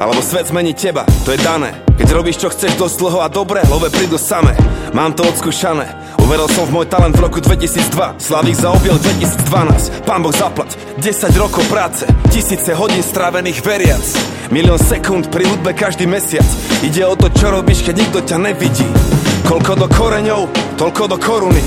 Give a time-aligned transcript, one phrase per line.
[0.00, 1.72] alebo svet zmení teba, to je dané.
[1.96, 4.52] Keď robíš čo chceš dosť dlho a dobre, love prídu same.
[4.92, 5.88] Mám to odskúšané,
[6.22, 11.36] uveril som v môj talent v roku 2002, Slavík zaobil 2012, pán Boh zaplať, 10
[11.36, 14.04] rokov práce, tisíce hodín strávených veriac.
[14.54, 16.46] Milión sekúnd pri hudbe každý mesiac,
[16.86, 18.86] ide o to, čo robíš, keď nikto ťa nevidí.
[19.46, 20.42] Koľko do koreňov,
[20.78, 21.62] toľko do koruny.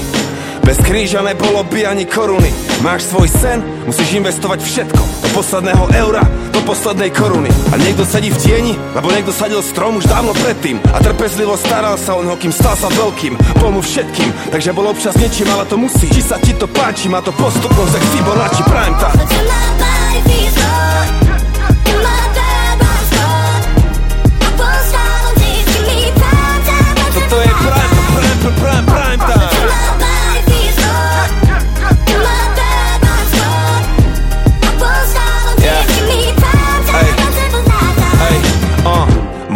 [0.69, 2.53] Bez kríža nebolo by ani koruny.
[2.85, 3.57] Máš svoj sen,
[3.89, 5.01] musíš investovať všetko.
[5.01, 6.21] Do posledného eura,
[6.53, 7.49] do poslednej koruny.
[7.73, 10.77] A niekto sedí v tieni, lebo niekto sadil strom už dávno predtým.
[10.93, 13.33] A trpezlivo staral sa o neho, kým stal sa veľkým.
[13.57, 16.05] Bol všetkým, takže bol občas niečím, ale to musí.
[16.05, 19.68] Či sa ti to páči, má to postupnosť, jak Fibonacci Prime time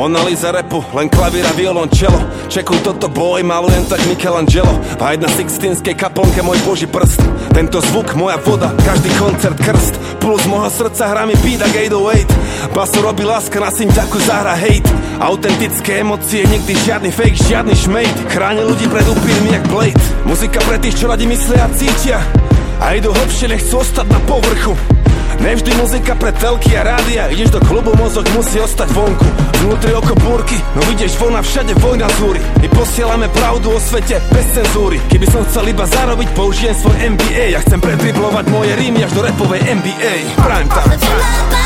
[0.03, 2.19] Mona Lisa repu, len klavír a violončelo
[2.51, 4.75] Čekuj toto boj, malujem tak Michelangelo.
[4.99, 7.23] A jedna sixtínskej kaplnke môj boží prst.
[7.55, 9.95] Tento zvuk, moja voda, každý koncert krst.
[10.19, 14.91] Plus môjho srdca hrá mi beat a 808 Basu robí láska, na synťaku zahra hate.
[15.23, 18.27] Autentické emócie, nikdy žiadny fake, žiadny šmejt.
[18.27, 20.03] Chráni ľudí pred upírmi jak Blade.
[20.27, 22.19] Muzika pre tých, čo radi myslia a cítia.
[22.83, 24.75] A idú hlbšie, nechcú ostať na povrchu
[25.41, 29.27] Nevždy muzika pre telky a rádia Ideš do klubu, mozog musí ostať vonku.
[29.63, 34.45] Vnútri oko búrky, no vidíš vona všade vojna zúry My posielame pravdu o svete bez
[34.51, 34.99] cenzúry.
[35.07, 39.21] Keby som chcel iba zarobiť, použijem svoj MBA Ja chcem predriblovať moje rímy až do
[39.23, 41.62] repovej NBA Prime time, Toto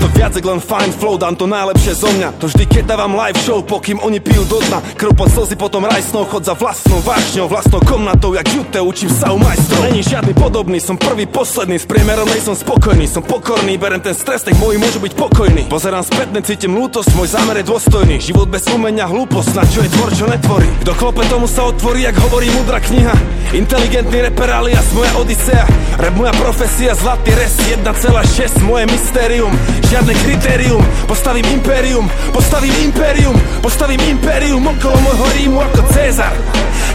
[0.00, 2.36] A je to viac len fine flow, dám to najlepšie zo mňa.
[2.36, 4.84] To vždy keď dávam live show, pokým oni pijú do dna.
[5.00, 7.48] Krv pod slzy, potom rajsnou, chod za vlastnou vášňou.
[7.48, 9.88] Vlastnou komnatou, jak jute, učím sa u majstrov.
[9.88, 11.80] Není žiadny podobný, som prvý, posledný.
[11.80, 13.80] S priemerom nej som spokojný, som pokorný.
[13.80, 17.72] Berem ten stres, tak môj môžu byť pokojný Pozerám spätne, cítim lútosť, môj zámer je
[17.72, 18.20] dôstojný.
[18.20, 20.68] Život bez umenia, hlúposť, na čo je tvor, čo netvorí.
[20.84, 23.16] Kto klope, tomu sa otvorí, jak hovorí mudra kniha.
[23.56, 25.64] Inteligentný reper alias moja odisea.
[25.96, 29.50] Rap moja profesia, zlatý res 1,6 Moje mystérium,
[29.88, 36.34] žiadne kritérium Postavím impérium, postavím impérium Postavím impérium okolo môjho rímu ako Cezar.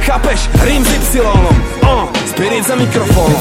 [0.03, 0.49] Chápeš?
[0.63, 1.21] Rím s Y
[1.85, 3.39] oh, Spirit za mikrofónom.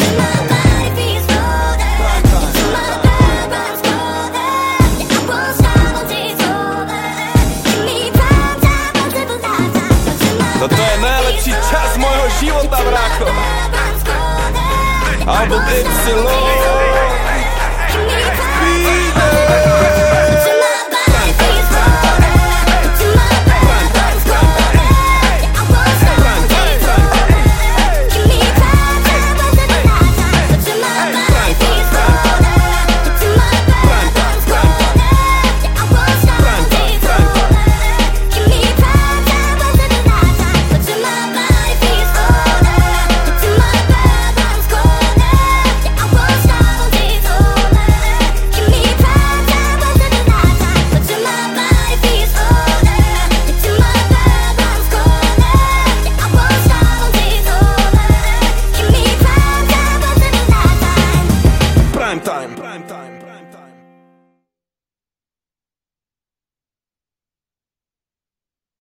[10.63, 13.27] Toto je najlepší čas môjho života, brácho.
[15.27, 16.82] Album Y
[62.23, 62.62] time.